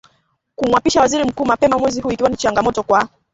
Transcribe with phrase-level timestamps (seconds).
[0.55, 3.09] kumwapisha Waziri Mkuu mapema mwezi huu ikiwa ni changamoto kwa